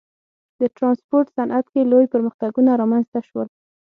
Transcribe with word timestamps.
د 0.59 0.61
ټرانسپورت 0.75 1.27
صنعت 1.35 1.65
کې 1.73 1.89
لوی 1.91 2.05
پرمختګونه 2.13 2.71
رامنځته 2.81 3.19
شول. 3.27 3.47